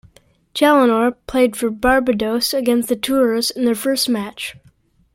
[0.55, 4.55] Challenor played for Barbados against the tourists in their first match.